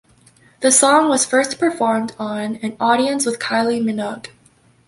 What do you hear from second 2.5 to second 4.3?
"An Audience With Kylie Minogue".